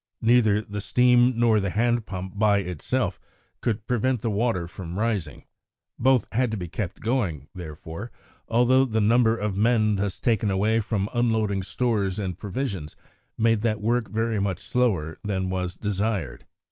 [0.23, 3.19] Neither the steam nor the hand pump, by itself,
[3.61, 5.43] could prevent the water from rising.
[5.99, 8.11] Both had to be kept going, therefore,
[8.47, 12.95] although the number of men thus taken away from unloading stores and provisions
[13.37, 16.47] made that work very much slower than was desired.